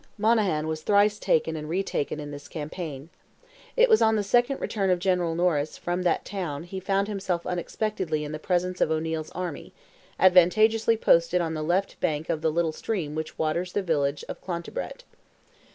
[0.17, 3.09] Monaghan was thrice taken and retaken in this campaign.
[3.77, 7.45] It was on the second return of General Norris from that town he found himself
[7.45, 9.73] unexpectedly in presence of O'Neil's army,
[10.19, 14.41] advantageously posted on the left bank of the little stream which waters the village of
[14.41, 15.03] Clontibret.